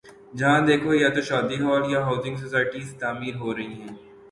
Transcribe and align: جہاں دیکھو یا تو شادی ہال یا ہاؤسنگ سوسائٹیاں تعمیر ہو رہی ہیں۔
جہاں 0.37 0.61
دیکھو 0.67 0.91
یا 1.01 1.09
تو 1.15 1.21
شادی 1.29 1.57
ہال 1.63 1.81
یا 1.93 1.99
ہاؤسنگ 2.05 2.35
سوسائٹیاں 2.41 2.97
تعمیر 3.01 3.35
ہو 3.41 3.49
رہی 3.57 3.73
ہیں۔ 3.81 3.93